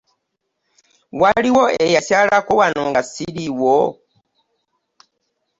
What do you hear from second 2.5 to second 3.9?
wano nga siriiwo?